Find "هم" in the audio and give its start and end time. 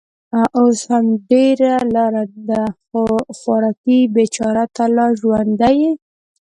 0.91-1.05